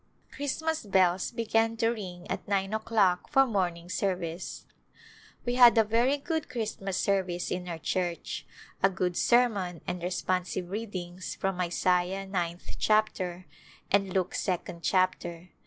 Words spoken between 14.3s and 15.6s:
second chapter.